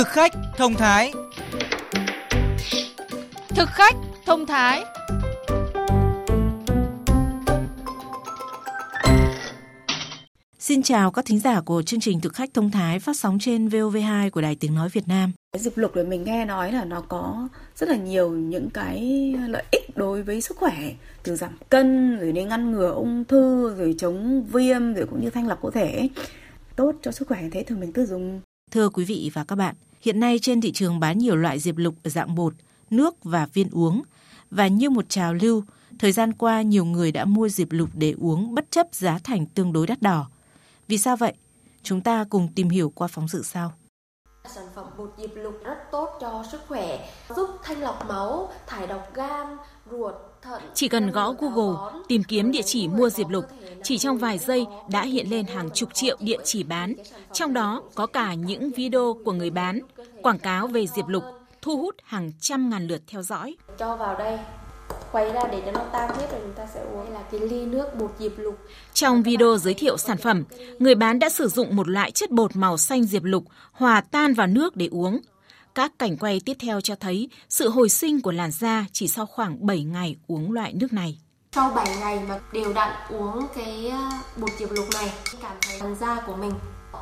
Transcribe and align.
Thực 0.00 0.08
khách 0.08 0.32
thông 0.56 0.74
thái 0.74 1.12
Thực 3.48 3.68
khách 3.68 3.96
thông 4.26 4.46
thái 4.46 4.84
Xin 10.58 10.82
chào 10.82 11.10
các 11.10 11.24
thính 11.24 11.38
giả 11.38 11.60
của 11.60 11.82
chương 11.82 12.00
trình 12.00 12.20
Thực 12.20 12.34
khách 12.34 12.54
thông 12.54 12.70
thái 12.70 12.98
phát 12.98 13.16
sóng 13.16 13.38
trên 13.40 13.68
VOV2 13.68 14.30
của 14.30 14.40
Đài 14.40 14.56
Tiếng 14.56 14.74
Nói 14.74 14.88
Việt 14.88 15.08
Nam. 15.08 15.32
Dược 15.58 15.78
lục 15.78 15.92
thì 15.94 16.02
mình 16.02 16.24
nghe 16.24 16.44
nói 16.44 16.72
là 16.72 16.84
nó 16.84 17.00
có 17.00 17.48
rất 17.76 17.88
là 17.88 17.96
nhiều 17.96 18.30
những 18.30 18.70
cái 18.70 19.34
lợi 19.48 19.64
ích 19.70 19.96
đối 19.96 20.22
với 20.22 20.40
sức 20.40 20.56
khỏe 20.56 20.92
từ 21.22 21.36
giảm 21.36 21.52
cân 21.68 22.18
rồi 22.18 22.32
đến 22.32 22.48
ngăn 22.48 22.70
ngừa 22.70 22.90
ung 22.90 23.24
thư 23.24 23.74
rồi 23.74 23.94
chống 23.98 24.42
viêm 24.42 24.94
rồi 24.94 25.06
cũng 25.10 25.20
như 25.20 25.30
thanh 25.30 25.48
lọc 25.48 25.62
cơ 25.62 25.70
thể 25.70 26.08
tốt 26.76 26.94
cho 27.02 27.12
sức 27.12 27.28
khỏe 27.28 27.42
thế 27.52 27.62
thường 27.62 27.80
mình 27.80 27.92
cứ 27.92 28.06
dùng. 28.06 28.40
Thưa 28.70 28.88
quý 28.88 29.04
vị 29.04 29.30
và 29.34 29.44
các 29.44 29.56
bạn, 29.56 29.74
hiện 30.00 30.20
nay 30.20 30.38
trên 30.38 30.60
thị 30.60 30.72
trường 30.72 31.00
bán 31.00 31.18
nhiều 31.18 31.36
loại 31.36 31.58
diệp 31.58 31.76
lục 31.76 31.94
dạng 32.04 32.34
bột, 32.34 32.54
nước 32.90 33.24
và 33.24 33.46
viên 33.46 33.68
uống 33.72 34.02
và 34.50 34.66
như 34.66 34.90
một 34.90 35.08
trào 35.08 35.34
lưu, 35.34 35.64
thời 35.98 36.12
gian 36.12 36.32
qua 36.32 36.62
nhiều 36.62 36.84
người 36.84 37.12
đã 37.12 37.24
mua 37.24 37.48
diệp 37.48 37.68
lục 37.70 37.88
để 37.94 38.14
uống 38.20 38.54
bất 38.54 38.70
chấp 38.70 38.86
giá 38.92 39.18
thành 39.24 39.46
tương 39.46 39.72
đối 39.72 39.86
đắt 39.86 40.02
đỏ. 40.02 40.30
Vì 40.88 40.98
sao 40.98 41.16
vậy? 41.16 41.34
Chúng 41.82 42.00
ta 42.00 42.24
cùng 42.30 42.48
tìm 42.54 42.68
hiểu 42.68 42.92
qua 42.94 43.08
phóng 43.08 43.28
sự 43.28 43.42
sau. 43.42 43.72
Sản 44.54 44.64
phẩm 44.74 44.86
bột 44.98 45.14
diệp 45.18 45.30
lục 45.34 45.54
rất 45.64 45.76
tốt 45.92 46.18
cho 46.20 46.44
sức 46.52 46.60
khỏe, 46.68 47.10
giúp 47.36 47.50
thanh 47.62 47.80
lọc 47.80 48.08
máu, 48.08 48.52
thải 48.66 48.86
độc 48.86 49.14
gan, 49.14 49.56
ruột. 49.90 50.14
Chỉ 50.74 50.88
cần 50.88 51.10
gõ 51.10 51.32
Google 51.32 52.00
tìm 52.08 52.22
kiếm 52.22 52.52
địa 52.52 52.62
chỉ 52.62 52.88
mua 52.88 53.10
diệp 53.10 53.28
lục, 53.28 53.44
chỉ 53.82 53.98
trong 53.98 54.18
vài 54.18 54.38
giây 54.38 54.66
đã 54.88 55.02
hiện 55.02 55.30
lên 55.30 55.46
hàng 55.46 55.70
chục 55.74 55.94
triệu 55.94 56.16
địa 56.20 56.38
chỉ 56.44 56.62
bán. 56.62 56.94
Trong 57.32 57.54
đó 57.54 57.82
có 57.94 58.06
cả 58.06 58.34
những 58.34 58.70
video 58.70 59.16
của 59.24 59.32
người 59.32 59.50
bán, 59.50 59.80
quảng 60.22 60.38
cáo 60.38 60.66
về 60.66 60.86
diệp 60.86 61.08
lục, 61.08 61.24
thu 61.62 61.76
hút 61.76 61.94
hàng 62.04 62.32
trăm 62.40 62.70
ngàn 62.70 62.86
lượt 62.86 63.02
theo 63.06 63.22
dõi. 63.22 63.56
Cho 63.78 63.96
vào 63.96 64.18
đây, 64.18 64.38
khuấy 65.12 65.32
ra 65.32 65.42
để 65.52 65.62
cho 65.66 65.72
nó 65.72 65.80
tan 65.92 66.10
hết 66.16 66.26
rồi 66.32 66.40
chúng 66.42 66.54
ta 66.56 66.66
sẽ 66.74 66.80
uống 66.80 67.12
là 67.12 67.22
cái 67.32 67.40
ly 67.40 67.66
nước 67.66 67.86
bột 67.98 68.10
diệp 68.18 68.32
lục. 68.38 68.58
Trong 68.94 69.22
video 69.22 69.58
giới 69.58 69.74
thiệu 69.74 69.96
sản 69.96 70.16
phẩm, 70.18 70.44
người 70.78 70.94
bán 70.94 71.18
đã 71.18 71.28
sử 71.28 71.48
dụng 71.48 71.76
một 71.76 71.88
loại 71.88 72.10
chất 72.10 72.30
bột 72.30 72.56
màu 72.56 72.76
xanh 72.76 73.04
diệp 73.04 73.24
lục 73.24 73.44
hòa 73.72 74.00
tan 74.00 74.34
vào 74.34 74.46
nước 74.46 74.76
để 74.76 74.88
uống. 74.90 75.20
Các 75.80 75.92
cảnh 75.98 76.16
quay 76.16 76.40
tiếp 76.44 76.56
theo 76.60 76.80
cho 76.80 76.94
thấy 76.94 77.28
sự 77.48 77.68
hồi 77.68 77.88
sinh 77.88 78.20
của 78.20 78.32
làn 78.32 78.50
da 78.52 78.86
chỉ 78.92 79.08
sau 79.08 79.26
khoảng 79.26 79.66
7 79.66 79.82
ngày 79.82 80.16
uống 80.26 80.52
loại 80.52 80.72
nước 80.72 80.92
này. 80.92 81.18
Sau 81.52 81.72
7 81.76 81.96
ngày 82.00 82.20
mà 82.28 82.40
đều 82.52 82.72
đặn 82.72 82.92
uống 83.10 83.46
cái 83.56 83.88
à, 83.88 84.22
bột 84.36 84.50
diệp 84.58 84.70
lục 84.70 84.84
này, 84.94 85.12
cảm 85.42 85.56
thấy 85.62 85.78
làn 85.78 85.96
da 86.00 86.22
của 86.26 86.36
mình 86.36 86.52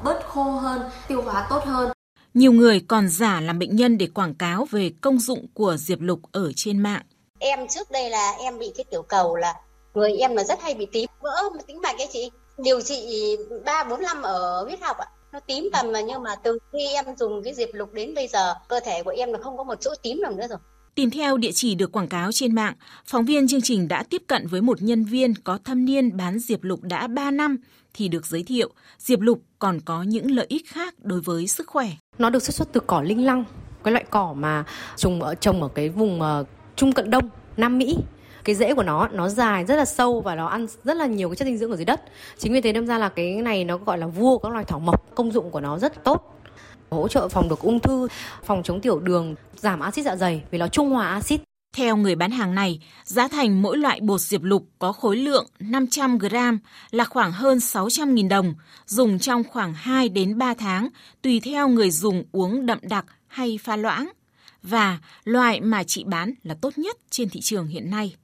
bớt 0.05 0.21
khô 0.29 0.43
hơn, 0.43 0.83
tiêu 1.09 1.23
hóa 1.23 1.47
tốt 1.51 1.65
hơn. 1.65 1.93
Nhiều 2.35 2.53
người 2.53 2.85
còn 2.89 3.09
giả 3.09 3.41
làm 3.41 3.59
bệnh 3.59 3.77
nhân 3.77 3.99
để 3.99 4.07
quảng 4.07 4.35
cáo 4.35 4.67
về 4.71 4.91
công 5.01 5.19
dụng 5.19 5.47
của 5.55 5.77
diệp 5.77 6.01
lục 6.01 6.21
ở 6.33 6.53
trên 6.57 6.79
mạng. 6.79 7.03
Em 7.39 7.69
trước 7.69 7.91
đây 7.91 8.11
là 8.11 8.35
em 8.41 8.59
bị 8.59 8.73
cái 8.77 8.85
tiểu 8.91 9.03
cầu 9.03 9.37
là 9.37 9.55
người 9.95 10.13
em 10.13 10.37
là 10.37 10.45
rất 10.45 10.63
hay 10.63 10.75
bị 10.75 10.87
tím 10.93 11.11
vỡ 11.21 11.43
tính 11.67 11.81
mạch 11.83 11.99
ấy 11.99 12.09
chị. 12.13 12.31
Điều 12.59 12.81
trị 12.81 13.37
3 13.65 13.85
4 13.85 14.03
năm 14.03 14.23
ở 14.23 14.65
huyết 14.65 14.81
học 14.83 14.97
ạ. 14.99 15.07
Nó 15.33 15.41
tím 15.41 15.69
tầm 15.73 15.93
mà 15.93 16.01
nhưng 16.01 16.23
mà 16.23 16.35
từ 16.43 16.59
khi 16.73 16.79
em 16.95 17.05
dùng 17.17 17.43
cái 17.45 17.55
diệp 17.55 17.69
lục 17.73 17.93
đến 17.93 18.15
bây 18.15 18.29
giờ 18.29 18.55
cơ 18.69 18.81
thể 18.85 19.03
của 19.03 19.15
em 19.17 19.33
là 19.33 19.39
không 19.43 19.57
có 19.57 19.65
một 19.65 19.81
chỗ 19.81 19.91
tím 20.03 20.23
nào 20.23 20.33
nữa 20.33 20.47
rồi. 20.51 20.59
Tìm 20.95 21.11
theo 21.11 21.37
địa 21.37 21.53
chỉ 21.55 21.75
được 21.75 21.93
quảng 21.93 22.09
cáo 22.09 22.33
trên 22.33 22.55
mạng, 22.55 22.75
phóng 23.07 23.25
viên 23.25 23.49
chương 23.49 23.61
trình 23.61 23.89
đã 23.89 24.03
tiếp 24.03 24.23
cận 24.27 24.47
với 24.47 24.61
một 24.61 24.83
nhân 24.83 25.05
viên 25.05 25.35
có 25.35 25.59
thâm 25.65 25.85
niên 25.85 26.17
bán 26.17 26.39
diệp 26.39 26.63
lục 26.63 26.81
đã 26.83 27.07
3 27.07 27.31
năm 27.31 27.57
thì 27.95 28.09
được 28.09 28.27
giới 28.27 28.43
thiệu 28.43 28.71
diệp 28.99 29.21
lục 29.21 29.43
còn 29.59 29.81
có 29.81 30.03
những 30.03 30.31
lợi 30.31 30.47
ích 30.49 30.67
khác 30.69 30.95
đối 30.99 31.21
với 31.21 31.47
sức 31.47 31.67
khỏe. 31.67 31.89
Nó 32.19 32.31
được 32.31 32.43
sản 32.43 32.53
xuất 32.53 32.69
từ 32.73 32.81
cỏ 32.87 33.03
linh 33.03 33.27
lăng, 33.27 33.45
cái 33.85 33.93
loại 33.93 34.05
cỏ 34.11 34.33
mà 34.33 34.65
trồng 34.97 35.23
ở 35.23 35.35
trồng 35.35 35.63
ở 35.63 35.69
cái 35.75 35.89
vùng 35.89 36.21
uh, 36.21 36.47
Trung 36.77 36.93
Cận 36.93 37.11
Đông, 37.11 37.29
Nam 37.57 37.79
Mỹ 37.79 37.97
cái 38.45 38.55
rễ 38.55 38.75
của 38.75 38.83
nó 38.83 39.09
nó 39.09 39.29
dài 39.29 39.65
rất 39.65 39.77
là 39.77 39.85
sâu 39.85 40.21
và 40.21 40.35
nó 40.35 40.47
ăn 40.47 40.67
rất 40.85 40.97
là 40.97 41.07
nhiều 41.07 41.29
cái 41.29 41.37
chất 41.37 41.45
dinh 41.45 41.59
dưỡng 41.59 41.71
ở 41.71 41.77
dưới 41.77 41.85
đất 41.85 42.01
chính 42.39 42.53
vì 42.53 42.61
thế 42.61 42.73
đâm 42.73 42.87
ra 42.87 42.99
là 42.99 43.09
cái 43.09 43.35
này 43.35 43.65
nó 43.65 43.77
gọi 43.77 43.99
là 43.99 44.07
vua 44.07 44.39
các 44.39 44.53
loài 44.53 44.65
thảo 44.65 44.79
mộc 44.79 45.15
công 45.15 45.33
dụng 45.33 45.51
của 45.51 45.61
nó 45.61 45.79
rất 45.79 46.05
tốt 46.05 46.35
hỗ 46.91 47.09
trợ 47.09 47.29
phòng 47.29 47.49
được 47.49 47.61
ung 47.61 47.81
thư 47.81 48.09
phòng 48.45 48.63
chống 48.63 48.81
tiểu 48.81 49.01
đường 49.01 49.35
giảm 49.57 49.81
axit 49.81 50.05
dạ 50.05 50.17
dày 50.17 50.43
vì 50.51 50.59
nó 50.59 50.69
trung 50.69 50.91
hòa 50.91 51.09
axit 51.09 51.41
theo 51.79 51.97
người 51.97 52.15
bán 52.15 52.31
hàng 52.31 52.55
này, 52.55 52.81
giá 53.05 53.29
thành 53.29 53.63
mỗi 53.63 53.79
loại 53.79 54.01
bột 54.01 54.21
diệp 54.21 54.43
lục 54.43 54.69
có 54.79 54.93
khối 54.93 55.17
lượng 55.17 55.47
500 55.59 56.19
g 56.19 56.27
là 56.91 57.05
khoảng 57.05 57.33
hơn 57.33 57.59
600.000 57.59 58.29
đồng, 58.29 58.55
dùng 58.87 59.19
trong 59.19 59.45
khoảng 59.45 59.75
2 59.75 60.09
đến 60.09 60.39
3 60.39 60.55
tháng, 60.55 60.89
tùy 61.23 61.41
theo 61.41 61.69
người 61.69 61.91
dùng 61.91 62.25
uống 62.33 62.67
đậm 62.67 62.79
đặc 62.83 63.05
hay 63.27 63.59
pha 63.63 63.77
loãng. 63.77 64.09
Và 64.63 64.99
loại 65.25 65.61
mà 65.61 65.85
chị 65.85 66.05
bán 66.05 66.35
là 66.43 66.55
tốt 66.61 66.79
nhất 66.79 66.97
trên 67.11 67.29
thị 67.29 67.41
trường 67.41 67.67
hiện 67.67 67.91
nay. 67.91 68.15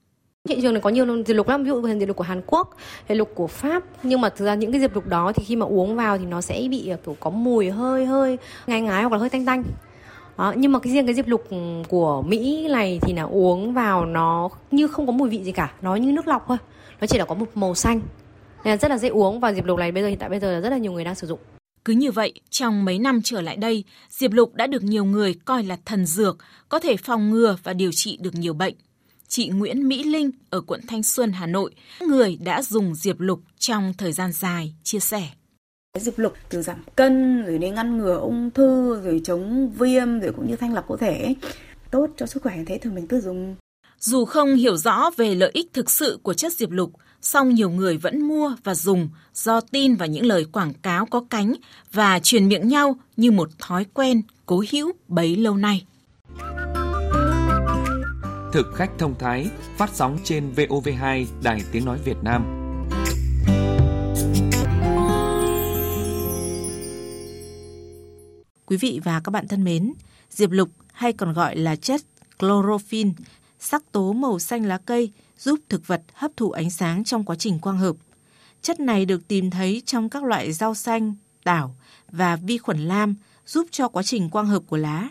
Thị 0.49 0.61
trường 0.61 0.73
này 0.73 0.81
có 0.81 0.89
nhiều 0.89 1.23
diệp 1.25 1.35
lục 1.35 1.47
lắm, 1.47 1.63
ví 1.63 1.69
dụ 1.69 1.81
như 1.81 1.99
diệp 1.99 2.07
lục 2.07 2.17
của 2.17 2.23
Hàn 2.23 2.41
Quốc, 2.45 2.75
diệp 3.09 3.17
lục 3.17 3.31
của 3.35 3.47
Pháp. 3.47 3.83
Nhưng 4.03 4.21
mà 4.21 4.29
thực 4.29 4.45
ra 4.45 4.55
những 4.55 4.71
cái 4.71 4.81
diệp 4.81 4.95
lục 4.95 5.07
đó 5.07 5.31
thì 5.35 5.43
khi 5.43 5.55
mà 5.55 5.65
uống 5.65 5.95
vào 5.95 6.17
thì 6.17 6.25
nó 6.25 6.41
sẽ 6.41 6.67
bị 6.69 6.89
à, 6.89 6.97
kiểu 7.05 7.15
có 7.19 7.29
mùi 7.29 7.69
hơi 7.69 8.05
hơi 8.05 8.37
ngai 8.67 8.81
ngái 8.81 9.03
hoặc 9.03 9.11
là 9.11 9.17
hơi 9.17 9.29
tanh 9.29 9.45
tanh. 9.45 9.63
Đó, 10.37 10.53
nhưng 10.57 10.71
mà 10.71 10.79
cái 10.79 10.93
riêng 10.93 11.05
cái 11.05 11.15
diệp 11.15 11.27
lục 11.27 11.47
của 11.87 12.21
Mỹ 12.21 12.67
này 12.67 12.99
thì 13.01 13.13
là 13.13 13.23
uống 13.23 13.73
vào 13.73 14.05
nó 14.05 14.49
như 14.71 14.87
không 14.87 15.07
có 15.07 15.11
mùi 15.11 15.29
vị 15.29 15.43
gì 15.43 15.51
cả, 15.51 15.71
nó 15.81 15.95
như 15.95 16.11
nước 16.11 16.27
lọc 16.27 16.45
thôi. 16.47 16.57
Nó 17.01 17.07
chỉ 17.07 17.17
là 17.17 17.25
có 17.25 17.35
một 17.35 17.47
màu 17.55 17.75
xanh. 17.75 18.01
Nên 18.63 18.71
là 18.71 18.77
rất 18.77 18.91
là 18.91 18.97
dễ 18.97 19.07
uống 19.07 19.39
và 19.39 19.53
diệp 19.53 19.65
lục 19.65 19.79
này 19.79 19.91
bây 19.91 20.03
giờ 20.03 20.09
hiện 20.09 20.19
tại 20.19 20.29
bây 20.29 20.39
giờ 20.39 20.51
là 20.53 20.59
rất 20.59 20.69
là 20.69 20.77
nhiều 20.77 20.91
người 20.91 21.03
đang 21.03 21.15
sử 21.15 21.27
dụng. 21.27 21.39
Cứ 21.85 21.93
như 21.93 22.11
vậy, 22.11 22.33
trong 22.49 22.85
mấy 22.85 22.99
năm 22.99 23.19
trở 23.23 23.41
lại 23.41 23.55
đây, 23.55 23.83
diệp 24.09 24.31
lục 24.31 24.53
đã 24.55 24.67
được 24.67 24.83
nhiều 24.83 25.05
người 25.05 25.33
coi 25.45 25.63
là 25.63 25.77
thần 25.85 26.05
dược, 26.05 26.37
có 26.69 26.79
thể 26.79 26.97
phòng 26.97 27.29
ngừa 27.29 27.57
và 27.63 27.73
điều 27.73 27.91
trị 27.93 28.17
được 28.21 28.35
nhiều 28.35 28.53
bệnh. 28.53 28.73
Chị 29.27 29.49
Nguyễn 29.49 29.87
Mỹ 29.87 30.03
Linh 30.03 30.31
ở 30.49 30.61
quận 30.61 30.81
Thanh 30.87 31.03
Xuân, 31.03 31.31
Hà 31.31 31.45
Nội, 31.45 31.75
người 32.01 32.37
đã 32.41 32.61
dùng 32.61 32.95
diệp 32.95 33.19
lục 33.19 33.39
trong 33.59 33.93
thời 33.97 34.11
gian 34.11 34.31
dài, 34.31 34.73
chia 34.83 34.99
sẻ. 34.99 35.29
Diệp 35.99 36.19
lục 36.19 36.33
từ 36.49 36.61
giảm 36.61 36.83
cân 36.95 37.43
rồi 37.45 37.57
đến 37.57 37.75
ngăn 37.75 37.97
ngừa 37.97 38.17
ung 38.17 38.51
thư 38.51 39.01
rồi 39.01 39.21
chống 39.23 39.69
viêm 39.69 40.19
rồi 40.19 40.31
cũng 40.35 40.47
như 40.47 40.55
thanh 40.55 40.73
lọc 40.73 40.87
cơ 40.87 40.95
thể 40.97 41.35
tốt 41.91 42.09
cho 42.17 42.25
sức 42.25 42.43
khỏe 42.43 42.57
thế 42.67 42.77
thường 42.77 42.95
mình 42.95 43.07
cứ 43.07 43.21
dùng. 43.21 43.55
Dù 43.99 44.25
không 44.25 44.55
hiểu 44.55 44.77
rõ 44.77 45.09
về 45.17 45.35
lợi 45.35 45.51
ích 45.53 45.73
thực 45.73 45.91
sự 45.91 46.19
của 46.23 46.33
chất 46.33 46.53
diệp 46.53 46.71
lục, 46.71 46.91
song 47.21 47.53
nhiều 47.53 47.69
người 47.69 47.97
vẫn 47.97 48.21
mua 48.21 48.55
và 48.63 48.75
dùng 48.75 49.09
do 49.33 49.61
tin 49.61 49.95
vào 49.95 50.07
những 50.07 50.25
lời 50.25 50.45
quảng 50.51 50.73
cáo 50.73 51.05
có 51.05 51.23
cánh 51.29 51.53
và 51.91 52.19
truyền 52.19 52.47
miệng 52.47 52.67
nhau 52.67 52.95
như 53.17 53.31
một 53.31 53.49
thói 53.59 53.85
quen 53.93 54.21
cố 54.45 54.63
hữu 54.71 54.91
bấy 55.07 55.35
lâu 55.35 55.55
nay. 55.55 55.85
Thực 58.55 58.75
khách 58.75 58.91
thông 58.97 59.15
thái 59.19 59.49
phát 59.77 59.89
sóng 59.93 60.17
trên 60.23 60.53
VOV2 60.55 61.25
Đài 61.43 61.61
Tiếng 61.71 61.85
Nói 61.85 61.99
Việt 62.05 62.17
Nam. 62.23 62.45
Quý 68.65 68.77
vị 68.77 68.99
và 69.03 69.21
các 69.23 69.29
bạn 69.29 69.47
thân 69.47 69.63
mến, 69.63 69.93
diệp 70.29 70.51
lục 70.51 70.69
hay 70.93 71.13
còn 71.13 71.33
gọi 71.33 71.55
là 71.55 71.75
chất 71.75 72.01
chlorophyll, 72.39 73.09
sắc 73.59 73.91
tố 73.91 74.13
màu 74.13 74.39
xanh 74.39 74.65
lá 74.65 74.77
cây 74.77 75.11
giúp 75.37 75.59
thực 75.69 75.87
vật 75.87 76.01
hấp 76.13 76.31
thụ 76.37 76.51
ánh 76.51 76.69
sáng 76.69 77.03
trong 77.03 77.23
quá 77.23 77.35
trình 77.35 77.59
quang 77.59 77.77
hợp. 77.77 77.95
Chất 78.61 78.79
này 78.79 79.05
được 79.05 79.27
tìm 79.27 79.49
thấy 79.49 79.81
trong 79.85 80.09
các 80.09 80.23
loại 80.23 80.53
rau 80.53 80.75
xanh, 80.75 81.15
tảo 81.43 81.75
và 82.11 82.35
vi 82.35 82.57
khuẩn 82.57 82.79
lam 82.79 83.15
giúp 83.45 83.67
cho 83.71 83.87
quá 83.87 84.03
trình 84.03 84.29
quang 84.29 84.47
hợp 84.47 84.63
của 84.67 84.77
lá. 84.77 85.09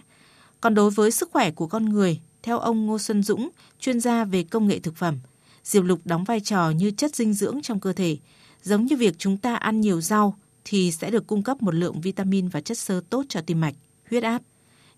Còn 0.61 0.75
đối 0.75 0.91
với 0.91 1.11
sức 1.11 1.31
khỏe 1.33 1.51
của 1.51 1.67
con 1.67 1.85
người, 1.85 2.21
theo 2.45 2.59
ông 2.59 2.87
Ngô 2.87 2.99
Xuân 2.99 3.23
Dũng, 3.23 3.49
chuyên 3.81 4.01
gia 4.01 4.25
về 4.25 4.45
công 4.51 4.69
nghệ 4.69 4.79
thực 4.79 4.97
phẩm, 4.97 5.19
diệp 5.63 5.85
lục 5.85 6.01
đóng 6.05 6.25
vai 6.25 6.41
trò 6.41 6.71
như 6.71 6.91
chất 6.91 7.15
dinh 7.15 7.33
dưỡng 7.33 7.63
trong 7.63 7.81
cơ 7.81 7.93
thể. 7.93 8.17
Giống 8.63 8.85
như 8.85 8.97
việc 8.97 9.15
chúng 9.19 9.37
ta 9.37 9.57
ăn 9.57 9.81
nhiều 9.81 10.01
rau 10.01 10.35
thì 10.65 10.93
sẽ 10.93 11.11
được 11.11 11.27
cung 11.27 11.43
cấp 11.43 11.63
một 11.63 11.75
lượng 11.75 12.01
vitamin 12.01 12.49
và 12.49 12.61
chất 12.61 12.79
xơ 12.79 13.01
tốt 13.11 13.25
cho 13.29 13.41
tim 13.41 13.61
mạch, 13.61 13.75
huyết 14.11 14.23
áp. 14.23 14.43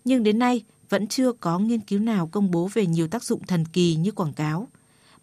Nhưng 0.05 0.23
đến 0.23 0.39
nay 0.39 0.63
vẫn 0.89 1.07
chưa 1.07 1.31
có 1.31 1.59
nghiên 1.59 1.79
cứu 1.79 1.99
nào 1.99 2.29
công 2.31 2.51
bố 2.51 2.69
về 2.73 2.85
nhiều 2.85 3.07
tác 3.07 3.23
dụng 3.23 3.47
thần 3.47 3.65
kỳ 3.65 3.95
như 3.95 4.11
quảng 4.11 4.33
cáo. 4.33 4.67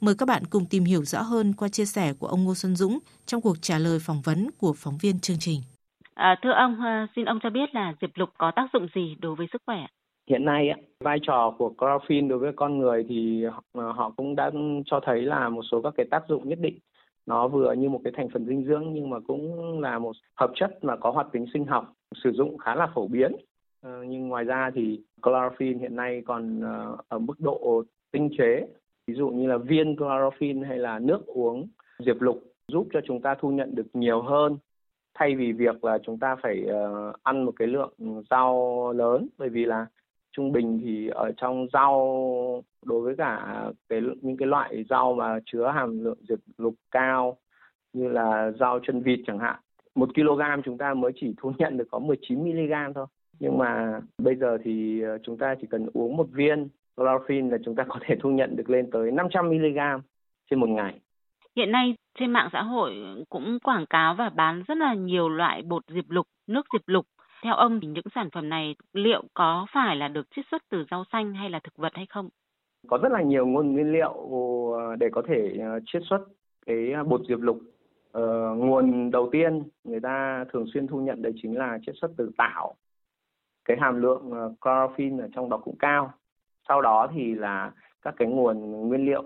Mời 0.01 0.15
các 0.15 0.29
bạn 0.29 0.45
cùng 0.45 0.67
tìm 0.67 0.85
hiểu 0.85 1.05
rõ 1.05 1.23
hơn 1.23 1.53
qua 1.53 1.69
chia 1.69 1.85
sẻ 1.85 2.13
của 2.13 2.27
ông 2.27 2.45
Ngô 2.45 2.55
Xuân 2.55 2.77
Dũng 2.77 2.99
trong 3.27 3.41
cuộc 3.41 3.57
trả 3.63 3.79
lời 3.79 3.99
phỏng 3.99 4.21
vấn 4.21 4.51
của 4.59 4.73
phóng 4.73 4.99
viên 4.99 5.21
chương 5.21 5.39
trình. 5.41 5.61
À, 6.15 6.37
thưa 6.43 6.51
ông, 6.51 6.81
ờ, 6.81 7.07
xin 7.17 7.25
ông 7.25 7.39
cho 7.43 7.51
biết 7.51 7.69
là 7.73 7.93
diệp 8.01 8.11
lục 8.15 8.29
có 8.39 8.53
tác 8.57 8.67
dụng 8.73 8.87
gì 8.95 9.15
đối 9.21 9.35
với 9.37 9.47
sức 9.53 9.63
khỏe? 9.67 9.87
Hiện 10.29 10.45
nay 10.45 10.71
vai 11.01 11.19
trò 11.23 11.55
của 11.59 11.73
chlorophyll 11.81 12.29
đối 12.29 12.39
với 12.39 12.53
con 12.57 12.79
người 12.79 13.05
thì 13.09 13.45
họ 13.75 14.13
cũng 14.17 14.37
đã 14.37 14.51
cho 14.87 15.01
thấy 15.01 15.23
là 15.23 15.49
một 15.49 15.63
số 15.71 15.83
các 15.83 15.95
cái 15.97 16.07
tác 16.11 16.23
dụng 16.29 16.49
nhất 16.49 16.59
định. 16.61 16.79
Nó 17.27 17.49
vừa 17.49 17.73
như 17.73 17.89
một 17.89 18.01
cái 18.05 18.13
thành 18.17 18.29
phần 18.33 18.47
dinh 18.47 18.65
dưỡng 18.65 18.93
nhưng 18.93 19.11
mà 19.11 19.21
cũng 19.27 19.81
là 19.81 19.99
một 19.99 20.17
hợp 20.35 20.53
chất 20.55 20.85
mà 20.85 20.97
có 20.97 21.11
hoạt 21.11 21.27
tính 21.33 21.47
sinh 21.53 21.65
học, 21.65 21.93
sử 22.25 22.33
dụng 22.33 22.59
khá 22.59 22.75
là 22.75 22.87
phổ 22.95 23.09
biến. 23.09 23.33
Ờ, 23.83 24.03
nhưng 24.03 24.29
ngoài 24.29 24.45
ra 24.45 24.71
thì 24.75 25.01
chlorophyll 25.23 25.79
hiện 25.79 25.97
nay 25.97 26.23
còn 26.27 26.61
ờ, 26.61 26.97
ở 27.09 27.19
mức 27.19 27.41
độ 27.41 27.83
tinh 28.13 28.31
chế 28.39 28.67
ví 29.07 29.15
dụ 29.15 29.29
như 29.29 29.47
là 29.47 29.57
viên 29.57 29.97
chlorophyll 29.97 30.65
hay 30.65 30.79
là 30.79 30.99
nước 30.99 31.27
uống 31.27 31.69
diệp 31.99 32.21
lục 32.21 32.43
giúp 32.69 32.87
cho 32.93 33.01
chúng 33.07 33.21
ta 33.21 33.35
thu 33.35 33.51
nhận 33.51 33.75
được 33.75 33.87
nhiều 33.93 34.23
hơn, 34.23 34.59
thay 35.15 35.35
vì 35.35 35.53
việc 35.53 35.85
là 35.85 35.99
chúng 35.99 36.19
ta 36.19 36.37
phải 36.43 36.65
ờ, 36.65 37.13
ăn 37.23 37.45
một 37.45 37.53
cái 37.57 37.69
lượng 37.69 37.93
rau 38.31 38.93
lớn 38.93 39.29
bởi 39.39 39.49
vì 39.49 39.65
là 39.65 39.87
trung 40.37 40.53
bình 40.53 40.81
thì 40.85 41.09
ở 41.09 41.33
trong 41.37 41.67
rau 41.73 42.65
đối 42.85 43.01
với 43.01 43.15
cả 43.19 43.63
cái 43.89 44.01
những 44.23 44.37
cái 44.37 44.49
loại 44.49 44.85
rau 44.91 45.15
mà 45.15 45.39
chứa 45.47 45.73
hàm 45.75 46.05
lượng 46.05 46.19
diệp 46.29 46.39
lục 46.59 46.75
cao 46.91 47.37
như 47.93 48.09
là 48.09 48.51
rau 48.61 48.81
chân 48.87 49.03
vịt 49.03 49.21
chẳng 49.27 49.39
hạn 49.39 49.61
một 49.95 50.15
kg 50.15 50.63
chúng 50.65 50.79
ta 50.79 50.95
mới 50.95 51.13
chỉ 51.21 51.35
thu 51.37 51.53
nhận 51.59 51.77
được 51.77 51.89
có 51.91 51.99
19 51.99 52.39
mg 52.39 52.93
thôi 52.95 53.07
nhưng 53.41 53.59
mà 53.59 54.01
bây 54.19 54.37
giờ 54.37 54.59
thì 54.65 55.01
ờ, 55.01 55.19
chúng 55.23 55.39
ta 55.39 55.55
chỉ 55.61 55.67
cần 55.71 55.87
uống 55.93 56.17
một 56.17 56.27
viên 56.31 56.69
chlorophyll 56.97 57.51
là 57.51 57.59
chúng 57.65 57.75
ta 57.77 57.85
có 57.89 57.99
thể 58.03 58.17
thu 58.21 58.31
nhận 58.31 58.57
được 58.57 58.71
lên 58.71 58.91
tới 58.91 59.11
500 59.11 59.49
mg 59.49 59.79
trên 60.51 60.61
một 60.61 60.69
ngày. 60.69 61.01
Hiện 61.57 61.73
nay 61.73 61.95
trên 62.19 62.31
mạng 62.31 62.49
xã 62.53 62.63
hội 62.63 62.95
cũng 63.29 63.59
quảng 63.65 63.87
cáo 63.87 64.15
và 64.15 64.29
bán 64.29 64.63
rất 64.69 64.79
là 64.79 64.95
nhiều 64.95 65.29
loại 65.29 65.63
bột 65.63 65.83
diệp 65.89 66.11
lục, 66.11 66.27
nước 66.47 66.67
diệp 66.73 66.89
lục. 66.89 67.07
Theo 67.45 67.55
ông 67.55 67.81
thì 67.81 67.89
những 67.89 68.05
sản 68.15 68.31
phẩm 68.31 68.49
này 68.49 68.77
liệu 68.93 69.23
có 69.35 69.67
phải 69.75 69.97
là 69.97 70.09
được 70.09 70.27
chiết 70.37 70.45
xuất 70.51 70.63
từ 70.71 70.85
rau 70.91 71.05
xanh 71.13 71.35
hay 71.35 71.51
là 71.51 71.61
thực 71.65 71.77
vật 71.77 71.93
hay 71.95 72.07
không? 72.07 72.29
Có 72.89 72.99
rất 73.03 73.13
là 73.13 73.23
nhiều 73.23 73.47
nguồn 73.47 73.73
nguyên 73.73 73.93
liệu 73.93 74.13
ờ, 74.79 74.97
để 74.97 75.09
có 75.13 75.23
thể 75.29 75.57
ờ, 75.61 75.81
chiết 75.87 76.03
xuất 76.11 76.19
cái 76.67 76.93
ờ, 76.93 77.05
bột 77.05 77.21
diệp 77.29 77.41
lục. 77.41 77.59
Ờ, 78.13 78.55
nguồn 78.55 79.11
đầu 79.11 79.29
tiên 79.33 79.63
người 79.85 80.01
ta 80.01 80.45
thường 80.53 80.67
xuyên 80.75 80.87
thu 80.87 81.01
nhận 81.01 81.23
đấy 81.23 81.33
chính 81.43 81.59
là 81.59 81.79
chiết 81.87 81.95
xuất 82.01 82.11
từ 82.17 82.31
tảo. 82.39 82.75
Cái 83.65 83.77
hàm 83.81 84.03
lượng 84.03 84.31
chlorophyll 84.65 85.21
ở 85.21 85.29
trong 85.35 85.49
đó 85.49 85.57
cũng 85.57 85.79
cao. 85.79 86.13
Sau 86.69 86.83
đó 86.83 87.09
thì 87.15 87.35
là 87.35 87.73
các 88.03 88.15
cái 88.17 88.29
nguồn 88.29 88.89
nguyên 88.89 89.07
liệu 89.07 89.25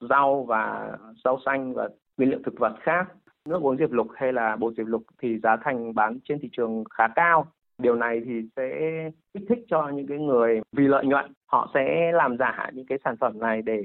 rau 0.00 0.44
và 0.44 0.96
rau 1.24 1.38
xanh 1.46 1.74
và 1.74 1.88
nguyên 2.16 2.30
liệu 2.30 2.40
thực 2.44 2.58
vật 2.58 2.74
khác 2.80 3.06
nước 3.48 3.62
uống 3.62 3.76
diệp 3.76 3.92
lục 3.92 4.06
hay 4.14 4.32
là 4.32 4.56
bột 4.56 4.74
diệp 4.76 4.86
lục 4.86 5.02
thì 5.22 5.38
giá 5.38 5.56
thành 5.56 5.94
bán 5.94 6.18
trên 6.24 6.38
thị 6.40 6.48
trường 6.52 6.84
khá 6.90 7.08
cao. 7.14 7.46
Điều 7.78 7.94
này 7.94 8.22
thì 8.24 8.48
sẽ 8.56 8.90
kích 9.34 9.42
thích 9.48 9.58
cho 9.68 9.88
những 9.88 10.06
cái 10.06 10.18
người 10.18 10.60
vì 10.72 10.88
lợi 10.88 11.06
nhuận, 11.06 11.32
họ 11.46 11.70
sẽ 11.74 12.12
làm 12.12 12.36
giả 12.38 12.70
những 12.72 12.86
cái 12.86 12.98
sản 13.04 13.16
phẩm 13.16 13.38
này 13.38 13.62
để 13.62 13.84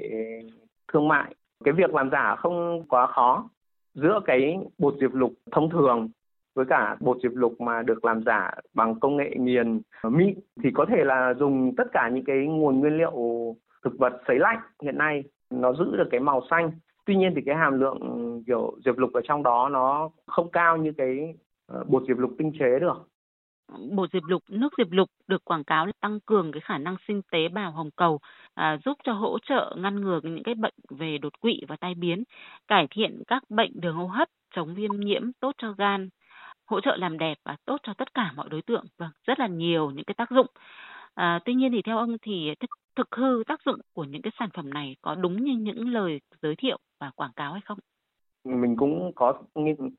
thương 0.94 1.08
mại. 1.08 1.36
Cái 1.64 1.74
việc 1.74 1.94
làm 1.94 2.10
giả 2.12 2.36
không 2.36 2.84
quá 2.90 3.08
khó. 3.08 3.50
Giữa 3.94 4.20
cái 4.26 4.58
bột 4.78 4.96
diệp 5.02 5.14
lục 5.14 5.34
thông 5.52 5.70
thường 5.70 6.10
với 6.56 6.66
cả 6.66 6.98
bột 7.00 7.18
diệp 7.24 7.32
lục 7.36 7.62
mà 7.62 7.82
được 7.82 8.06
làm 8.06 8.24
giả 8.24 8.52
bằng 8.74 9.00
công 9.00 9.18
nghệ 9.18 9.36
nghiền 9.38 9.82
mịn 10.04 10.40
thì 10.64 10.70
có 10.74 10.86
thể 10.86 11.04
là 11.04 11.34
dùng 11.34 11.76
tất 11.78 11.88
cả 11.94 12.10
những 12.14 12.26
cái 12.26 12.46
nguồn 12.46 12.80
nguyên 12.80 12.98
liệu 12.98 13.14
thực 13.84 14.00
vật 14.00 14.22
sấy 14.28 14.40
lạnh 14.40 14.60
hiện 14.84 14.98
nay. 14.98 15.24
Nó 15.50 15.74
giữ 15.74 15.96
được 15.98 16.08
cái 16.12 16.20
màu 16.20 16.42
xanh 16.50 16.72
tuy 17.10 17.16
nhiên 17.16 17.34
thì 17.36 17.42
cái 17.46 17.56
hàm 17.56 17.80
lượng 17.80 18.00
ừ, 18.00 18.42
kiểu 18.48 18.78
diệp 18.86 18.98
lục 18.98 19.14
ở 19.14 19.22
trong 19.24 19.44
đó 19.44 19.70
nó 19.70 20.10
không 20.26 20.52
cao 20.52 20.78
như 20.78 20.92
cái 20.98 21.34
ờ, 21.68 21.84
bột 21.88 22.04
diệp 22.08 22.18
lục 22.18 22.32
tinh 22.38 22.52
chế 22.60 22.80
được. 22.80 23.10
Bột 23.92 24.10
diệp 24.14 24.24
lục 24.24 24.44
nước 24.50 24.74
diệp 24.78 24.92
lục 24.92 25.10
được 25.28 25.46
quảng 25.46 25.64
cáo 25.64 25.86
là 25.86 25.92
tăng 26.00 26.20
cường 26.20 26.52
cái 26.52 26.62
khả 26.62 26.78
năng 26.78 26.96
sinh 27.08 27.22
tế 27.32 27.48
bào 27.48 27.72
hồng 27.72 27.90
cầu 27.96 28.20
à, 28.54 28.78
giúp 28.86 28.98
cho 29.04 29.14
hỗ 29.14 29.38
trợ 29.40 29.76
ngăn 29.78 30.02
ngừa 30.02 30.20
những 30.24 30.44
cái 30.44 30.56
bệnh 30.56 30.74
về 30.90 31.18
đột 31.18 31.40
quỵ 31.40 31.62
và 31.68 31.76
tai 31.76 31.96
biến 31.96 32.24
cải 32.68 32.88
thiện 32.92 33.24
các 33.28 33.44
bệnh 33.50 33.72
đường 33.82 33.96
hô 33.96 34.08
hấp 34.08 34.28
chống 34.56 34.76
viêm 34.76 34.92
nhiễm 34.92 35.22
tốt 35.40 35.52
cho 35.58 35.72
gan 35.78 36.10
hỗ 36.66 36.82
trợ 36.82 36.96
làm 36.96 37.18
đẹp 37.18 37.38
và 37.46 37.56
tốt 37.66 37.78
cho 37.84 37.94
tất 37.94 38.14
cả 38.14 38.32
mọi 38.36 38.50
đối 38.50 38.62
tượng. 38.62 38.86
Vâng 38.98 39.12
rất 39.24 39.40
là 39.40 39.48
nhiều 39.48 39.92
những 39.92 40.06
cái 40.06 40.16
tác 40.18 40.30
dụng. 40.30 40.48
À, 41.14 41.40
tuy 41.46 41.54
nhiên 41.54 41.72
thì 41.72 41.82
theo 41.82 41.98
ông 41.98 42.18
thì 42.22 42.54
thực, 42.60 42.70
thực 43.00 43.16
hư 43.16 43.44
tác 43.48 43.60
dụng 43.66 43.80
của 43.94 44.04
những 44.04 44.22
cái 44.22 44.32
sản 44.40 44.50
phẩm 44.54 44.74
này 44.74 44.96
có 45.02 45.16
đúng 45.16 45.44
như 45.44 45.52
những 45.58 45.94
lời 45.94 46.22
giới 46.42 46.56
thiệu 46.56 46.78
và 47.00 47.12
quảng 47.16 47.32
cáo 47.36 47.54
hay 47.54 47.62
không? 47.66 47.78
Mình 48.44 48.76
cũng 48.78 49.12
có 49.16 49.34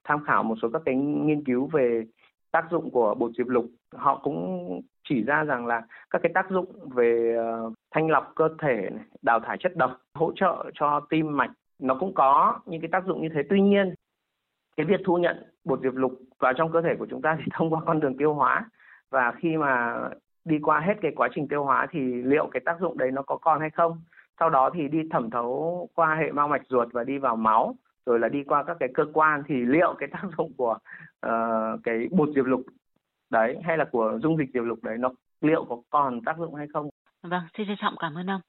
tham 0.05 0.25
khảo 0.25 0.43
một 0.43 0.55
số 0.63 0.69
các 0.73 0.83
cái 0.85 0.95
nghiên 0.97 1.45
cứu 1.45 1.67
về 1.67 2.03
tác 2.51 2.65
dụng 2.71 2.91
của 2.91 3.15
bột 3.15 3.31
diệp 3.39 3.49
lục. 3.49 3.67
Họ 3.95 4.21
cũng 4.23 4.81
chỉ 5.09 5.23
ra 5.23 5.45
rằng 5.45 5.67
là 5.67 5.83
các 6.11 6.23
cái 6.23 6.33
tác 6.35 6.51
dụng 6.51 6.89
về 6.95 7.35
ờ, 7.37 7.71
thanh 7.91 8.11
lọc 8.11 8.33
cơ 8.37 8.49
thể 8.59 8.89
đào 9.23 9.41
thải 9.41 9.57
chất 9.61 9.77
độc, 9.77 10.01
hỗ 10.15 10.33
trợ 10.37 10.71
cho 10.75 11.01
tim 11.11 11.37
mạch, 11.37 11.51
nó 11.79 11.97
cũng 12.01 12.15
có 12.15 12.61
những 12.67 12.81
cái 12.81 12.89
tác 12.93 13.07
dụng 13.07 13.23
như 13.23 13.29
thế. 13.35 13.41
Tuy 13.51 13.61
nhiên, 13.61 13.95
cái 14.77 14.87
việc 14.87 15.01
thu 15.05 15.17
nhận 15.17 15.37
bột 15.65 15.81
diệp 15.83 15.95
lục 15.95 16.13
vào 16.39 16.53
trong 16.57 16.73
cơ 16.73 16.83
thể 16.83 16.95
của 16.99 17.07
chúng 17.11 17.23
ta 17.23 17.37
thì 17.39 17.45
thông 17.53 17.71
qua 17.71 17.81
con 17.87 18.01
đường 18.01 18.17
tiêu 18.17 18.35
hóa 18.35 18.71
và 19.11 19.33
khi 19.39 19.57
mà 19.57 19.95
đi 20.45 20.57
qua 20.63 20.81
hết 20.81 20.95
cái 21.03 21.13
quá 21.17 21.29
trình 21.35 21.49
tiêu 21.49 21.65
hóa 21.65 21.87
thì 21.91 22.01
liệu 22.01 22.49
cái 22.53 22.61
tác 22.65 22.81
dụng 22.81 22.99
đấy 22.99 23.11
nó 23.11 23.23
có 23.23 23.37
còn 23.37 23.61
hay 23.61 23.71
không? 23.71 24.01
Sau 24.41 24.51
đó 24.51 24.71
thì 24.75 24.89
đi 24.89 24.99
thẩm 25.11 25.31
thấu 25.31 25.89
qua 25.95 26.15
hệ 26.15 26.33
mao 26.33 26.49
mạch 26.49 26.63
ruột 26.69 26.93
và 26.93 27.05
đi 27.05 27.19
vào 27.19 27.37
máu 27.37 27.75
rồi 28.07 28.19
là 28.19 28.29
đi 28.29 28.43
qua 28.47 28.65
các 28.67 28.77
cái 28.81 28.89
cơ 28.95 29.05
quan 29.13 29.43
thì 29.49 29.55
liệu 29.55 29.95
cái 29.99 30.09
tác 30.13 30.23
dụng 30.39 30.53
của 30.57 30.79
uh, 31.27 31.31
cái 31.85 32.09
bột 32.11 32.29
diệp 32.35 32.45
lục 32.45 32.63
đấy 33.31 33.59
hay 33.65 33.79
là 33.79 33.85
của 33.93 34.19
dung 34.23 34.37
dịch 34.37 34.49
diệp 34.55 34.65
lục 34.65 34.79
đấy 34.83 34.99
nó 34.99 35.11
liệu 35.41 35.65
có 35.69 35.77
còn 35.91 36.21
tác 36.25 36.39
dụng 36.39 36.55
hay 36.55 36.67
không? 36.73 36.89
Vâng 37.23 37.43
xin 37.57 37.67
trân 37.67 37.77
trọng 37.81 37.95
cảm 37.99 38.15
ơn 38.15 38.31
ông. 38.31 38.41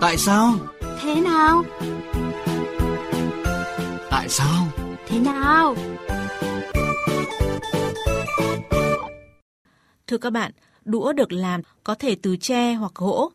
Tại 0.00 0.16
sao? 0.16 0.50
Thế 1.02 1.20
nào? 1.24 1.62
Tại 4.10 4.28
sao? 4.28 4.66
Thế 5.06 5.20
nào 5.24 5.74
Thưa 10.06 10.18
các 10.18 10.30
bạn, 10.30 10.52
đũa 10.84 11.12
được 11.12 11.32
làm 11.32 11.60
có 11.84 11.94
thể 11.94 12.16
từ 12.22 12.36
tre 12.36 12.74
hoặc 12.74 12.92
gỗ. 12.94 13.30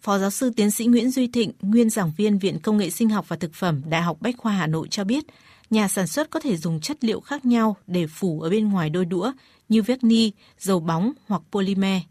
Phó 0.00 0.18
giáo 0.18 0.30
sư 0.30 0.50
tiến 0.56 0.70
sĩ 0.70 0.86
Nguyễn 0.86 1.10
Duy 1.10 1.26
Thịnh, 1.26 1.52
nguyên 1.62 1.90
giảng 1.90 2.12
viên 2.16 2.38
Viện 2.38 2.58
Công 2.58 2.76
nghệ 2.76 2.90
Sinh 2.90 3.08
học 3.08 3.24
và 3.28 3.36
Thực 3.36 3.54
phẩm 3.54 3.82
Đại 3.88 4.02
học 4.02 4.16
Bách 4.20 4.34
khoa 4.38 4.52
Hà 4.52 4.66
Nội 4.66 4.88
cho 4.90 5.04
biết, 5.04 5.24
nhà 5.70 5.88
sản 5.88 6.06
xuất 6.06 6.30
có 6.30 6.40
thể 6.40 6.56
dùng 6.56 6.80
chất 6.80 7.04
liệu 7.04 7.20
khác 7.20 7.44
nhau 7.44 7.76
để 7.86 8.06
phủ 8.06 8.40
ở 8.40 8.50
bên 8.50 8.68
ngoài 8.68 8.90
đôi 8.90 9.04
đũa 9.04 9.32
như 9.68 9.82
verni, 9.82 10.32
dầu 10.58 10.80
bóng 10.80 11.12
hoặc 11.26 11.42
polymer. 11.52 12.02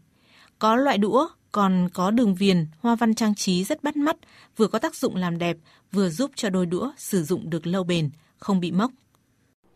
Có 0.58 0.76
loại 0.76 0.98
đũa 0.98 1.28
còn 1.52 1.88
có 1.92 2.10
đường 2.10 2.34
viền, 2.34 2.66
hoa 2.80 2.94
văn 2.94 3.14
trang 3.14 3.34
trí 3.34 3.64
rất 3.64 3.82
bắt 3.82 3.96
mắt, 3.96 4.16
vừa 4.56 4.66
có 4.66 4.78
tác 4.78 4.94
dụng 4.94 5.16
làm 5.16 5.38
đẹp, 5.38 5.56
vừa 5.92 6.08
giúp 6.08 6.30
cho 6.34 6.50
đôi 6.50 6.66
đũa 6.66 6.92
sử 6.96 7.24
dụng 7.24 7.50
được 7.50 7.66
lâu 7.66 7.84
bền, 7.84 8.10
không 8.38 8.60
bị 8.60 8.72
mốc. 8.72 8.90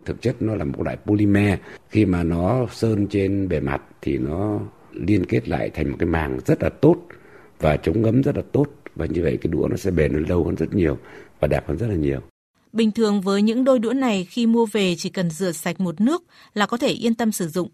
Thực 0.05 0.23
chất 0.23 0.43
nó 0.43 0.55
là 0.55 0.65
một 0.65 0.83
loại 0.83 0.97
polymer, 1.07 1.59
khi 1.91 2.05
mà 2.05 2.23
nó 2.23 2.67
sơn 2.73 3.07
trên 3.07 3.49
bề 3.49 3.61
mặt 3.61 3.83
thì 4.03 4.19
nó 4.19 4.61
liên 4.93 5.25
kết 5.25 5.49
lại 5.49 5.71
thành 5.75 5.91
một 5.91 5.97
cái 5.99 6.07
màng 6.07 6.41
rất 6.47 6.63
là 6.63 6.69
tốt 6.69 6.97
và 7.61 7.77
chống 7.77 8.03
ngấm 8.03 8.23
rất 8.23 8.37
là 8.37 8.43
tốt 8.53 8.67
và 8.95 9.07
như 9.07 9.23
vậy 9.23 9.39
cái 9.41 9.53
đũa 9.53 9.69
nó 9.69 9.77
sẽ 9.77 9.91
bền 9.91 10.13
hơn 10.13 10.25
lâu 10.29 10.45
hơn 10.45 10.55
rất 10.55 10.75
nhiều 10.75 10.99
và 11.41 11.49
đẹp 11.49 11.69
hơn 11.69 11.79
rất 11.79 11.87
là 11.87 11.95
nhiều. 11.95 12.21
Bình 12.73 12.91
thường 12.91 13.21
với 13.21 13.43
những 13.43 13.65
đôi 13.65 13.79
đũa 13.79 13.93
này 13.93 14.27
khi 14.31 14.47
mua 14.47 14.67
về 14.67 14.95
chỉ 14.99 15.09
cần 15.09 15.31
rửa 15.31 15.53
sạch 15.53 15.81
một 15.81 16.01
nước 16.01 16.25
là 16.55 16.67
có 16.67 16.77
thể 16.77 16.89
yên 16.89 17.15
tâm 17.15 17.33
sử 17.33 17.49
dụng. 17.49 17.69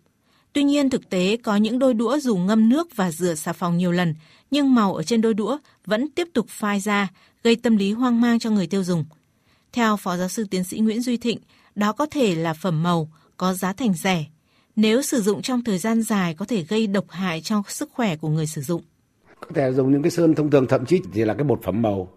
Tuy 0.52 0.62
nhiên 0.62 0.90
thực 0.90 1.10
tế 1.10 1.36
có 1.36 1.56
những 1.56 1.78
đôi 1.78 1.94
đũa 1.94 2.18
dù 2.18 2.36
ngâm 2.36 2.68
nước 2.68 2.96
và 2.96 3.12
rửa 3.12 3.34
xà 3.34 3.52
phòng 3.52 3.78
nhiều 3.78 3.92
lần, 3.92 4.14
nhưng 4.50 4.74
màu 4.74 4.94
ở 4.94 5.02
trên 5.02 5.20
đôi 5.20 5.34
đũa 5.34 5.58
vẫn 5.86 6.10
tiếp 6.10 6.28
tục 6.32 6.46
phai 6.48 6.80
ra, 6.80 7.08
gây 7.42 7.56
tâm 7.56 7.76
lý 7.76 7.92
hoang 7.92 8.20
mang 8.20 8.38
cho 8.38 8.50
người 8.50 8.66
tiêu 8.66 8.84
dùng. 8.84 9.04
Theo 9.72 9.96
Phó 9.96 10.16
Giáo 10.16 10.28
sư 10.28 10.46
Tiến 10.50 10.64
sĩ 10.64 10.78
Nguyễn 10.78 11.00
Duy 11.00 11.16
Thịnh, 11.16 11.38
đó 11.74 11.92
có 11.92 12.06
thể 12.06 12.34
là 12.34 12.54
phẩm 12.54 12.82
màu, 12.82 13.08
có 13.36 13.54
giá 13.54 13.72
thành 13.72 13.94
rẻ. 13.94 14.24
Nếu 14.76 15.02
sử 15.02 15.20
dụng 15.20 15.42
trong 15.42 15.64
thời 15.64 15.78
gian 15.78 16.02
dài 16.02 16.34
có 16.34 16.44
thể 16.44 16.62
gây 16.62 16.86
độc 16.86 17.10
hại 17.10 17.40
cho 17.40 17.62
sức 17.68 17.90
khỏe 17.92 18.16
của 18.16 18.28
người 18.28 18.46
sử 18.46 18.60
dụng. 18.60 18.82
Có 19.40 19.46
thể 19.54 19.72
dùng 19.72 19.92
những 19.92 20.02
cái 20.02 20.10
sơn 20.10 20.34
thông 20.34 20.50
thường 20.50 20.66
thậm 20.66 20.86
chí 20.86 21.00
chỉ 21.14 21.24
là 21.24 21.34
cái 21.34 21.44
bột 21.44 21.62
phẩm 21.62 21.82
màu. 21.82 22.08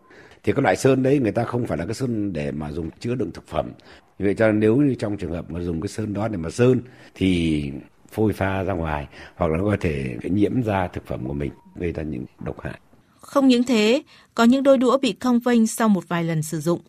Thì 0.43 0.53
cái 0.53 0.63
loại 0.63 0.75
sơn 0.75 1.03
đấy 1.03 1.19
người 1.19 1.31
ta 1.31 1.43
không 1.43 1.67
phải 1.67 1.77
là 1.77 1.86
cái 1.86 1.93
sơn 1.93 2.33
để 2.33 2.51
mà 2.51 2.72
dùng 2.72 2.89
chứa 3.00 3.15
đựng 3.15 3.31
thực 3.31 3.48
phẩm. 3.48 3.72
Vậy 4.19 4.36
cho 4.36 4.48
nên 4.48 4.60
nếu 4.60 4.75
như 4.75 4.95
trong 5.00 5.17
trường 5.17 5.31
hợp 5.31 5.51
mà 5.51 5.60
dùng 5.60 5.81
cái 5.81 5.88
sơn 5.88 6.13
đó 6.13 6.27
để 6.27 6.38
mà 6.38 6.50
sơn 6.50 6.81
thì 7.15 7.72
phôi 8.12 8.33
pha 8.33 8.63
ra 8.63 8.74
ngoài 8.74 9.07
hoặc 9.36 9.51
là 9.51 9.57
nó 9.57 9.63
có 9.63 9.77
thể 9.79 10.17
nhiễm 10.24 10.62
ra 10.62 10.88
thực 10.88 11.07
phẩm 11.07 11.27
của 11.27 11.33
mình 11.33 11.51
gây 11.75 11.91
ra 11.91 12.03
những 12.03 12.25
độc 12.45 12.62
hại. 12.62 12.79
Không 13.19 13.48
những 13.48 13.63
thế, 13.63 14.03
có 14.36 14.43
những 14.43 14.63
đôi 14.63 14.77
đũa 14.77 14.98
bị 14.98 15.13
cong 15.13 15.39
vênh 15.39 15.67
sau 15.67 15.89
một 15.89 16.03
vài 16.07 16.24
lần 16.24 16.43
sử 16.43 16.60
dụng. 16.60 16.81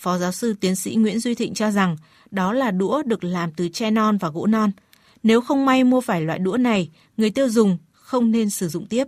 Phó 0.00 0.18
giáo 0.18 0.32
sư 0.32 0.54
tiến 0.60 0.76
sĩ 0.76 0.94
Nguyễn 0.94 1.18
Duy 1.18 1.34
Thịnh 1.34 1.54
cho 1.54 1.70
rằng 1.70 1.96
đó 2.30 2.52
là 2.52 2.70
đũa 2.70 3.02
được 3.02 3.24
làm 3.24 3.50
từ 3.56 3.68
tre 3.68 3.90
non 3.90 4.18
và 4.18 4.28
gỗ 4.28 4.46
non. 4.46 4.70
Nếu 5.22 5.40
không 5.40 5.66
may 5.66 5.84
mua 5.84 6.00
phải 6.00 6.22
loại 6.22 6.38
đũa 6.38 6.56
này, 6.56 6.90
người 7.16 7.30
tiêu 7.30 7.48
dùng 7.48 7.78
không 7.92 8.30
nên 8.30 8.50
sử 8.50 8.68
dụng 8.68 8.86
tiếp. 8.86 9.04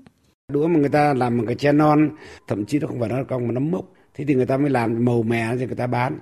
Đũa 0.52 0.66
mà 0.66 0.78
người 0.78 0.88
ta 0.88 1.14
làm 1.14 1.36
bằng 1.38 1.46
cái 1.46 1.54
tre 1.54 1.72
non, 1.72 2.10
thậm 2.48 2.64
chí 2.66 2.78
nó 2.78 2.86
không 2.86 3.00
phải 3.00 3.08
nó 3.08 3.16
cong 3.28 3.48
mà 3.48 3.52
nó 3.52 3.60
mốc, 3.60 3.84
thế 4.14 4.24
thì 4.28 4.34
người 4.34 4.46
ta 4.46 4.56
mới 4.56 4.70
làm 4.70 5.04
màu 5.04 5.22
mè 5.22 5.46
cho 5.60 5.66
người 5.66 5.76
ta 5.76 5.86
bán. 5.86 6.18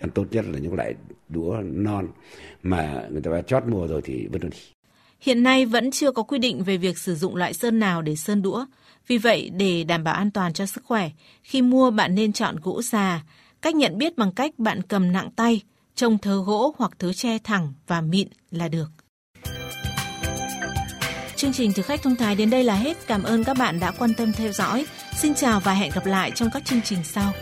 Chẳng 0.00 0.10
tốt 0.10 0.24
nhất 0.30 0.44
là 0.52 0.58
những 0.58 0.74
loại 0.74 0.94
đũa 1.28 1.56
non 1.62 2.08
mà 2.62 3.06
người 3.10 3.22
ta 3.22 3.30
đã 3.30 3.42
chót 3.42 3.64
mua 3.66 3.86
rồi 3.86 4.02
thì 4.04 4.26
vứt 4.32 4.38
đi. 4.42 4.58
Hiện 5.20 5.42
nay 5.42 5.66
vẫn 5.66 5.90
chưa 5.90 6.12
có 6.12 6.22
quy 6.22 6.38
định 6.38 6.64
về 6.64 6.76
việc 6.76 6.98
sử 6.98 7.14
dụng 7.14 7.36
loại 7.36 7.54
sơn 7.54 7.78
nào 7.78 8.02
để 8.02 8.16
sơn 8.16 8.42
đũa. 8.42 8.66
Vì 9.06 9.18
vậy, 9.18 9.50
để 9.50 9.84
đảm 9.84 10.04
bảo 10.04 10.14
an 10.14 10.30
toàn 10.30 10.52
cho 10.52 10.66
sức 10.66 10.84
khỏe, 10.84 11.10
khi 11.42 11.62
mua 11.62 11.90
bạn 11.90 12.14
nên 12.14 12.32
chọn 12.32 12.56
gỗ 12.62 12.82
già, 12.82 13.22
Cách 13.64 13.74
nhận 13.74 13.98
biết 13.98 14.18
bằng 14.18 14.32
cách 14.32 14.58
bạn 14.58 14.82
cầm 14.82 15.12
nặng 15.12 15.30
tay, 15.36 15.60
trông 15.94 16.18
thớ 16.18 16.42
gỗ 16.46 16.74
hoặc 16.78 16.92
thớ 16.98 17.12
tre 17.12 17.38
thẳng 17.44 17.72
và 17.86 18.00
mịn 18.00 18.28
là 18.50 18.68
được. 18.68 18.86
Chương 21.36 21.52
trình 21.52 21.72
Thực 21.72 21.86
khách 21.86 22.02
thông 22.02 22.16
thái 22.16 22.34
đến 22.34 22.50
đây 22.50 22.64
là 22.64 22.74
hết. 22.74 22.96
Cảm 23.06 23.22
ơn 23.22 23.44
các 23.44 23.58
bạn 23.58 23.80
đã 23.80 23.90
quan 23.90 24.14
tâm 24.14 24.32
theo 24.32 24.52
dõi. 24.52 24.86
Xin 25.16 25.34
chào 25.34 25.60
và 25.60 25.72
hẹn 25.72 25.90
gặp 25.94 26.06
lại 26.06 26.30
trong 26.34 26.48
các 26.52 26.64
chương 26.64 26.82
trình 26.82 26.98
sau. 27.04 27.32